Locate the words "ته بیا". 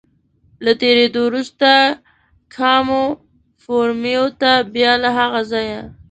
4.41-4.93